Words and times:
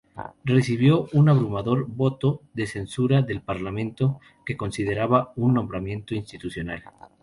Recibió 0.43 1.07
un 1.13 1.29
abrumador 1.29 1.85
voto 1.87 2.41
de 2.55 2.65
censura 2.65 3.21
del 3.21 3.41
parlamento, 3.43 4.19
que 4.43 4.57
consideraba 4.57 5.31
su 5.35 5.47
nombramiento 5.47 6.15
inconstitucional. 6.15 6.83